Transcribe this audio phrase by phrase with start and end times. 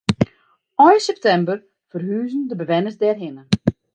[0.85, 1.55] Ein septimber
[1.91, 3.43] ferhuzen de bewenners dêrhinne.